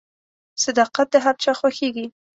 [0.63, 2.05] •صداقت د هر چا خوښیږي.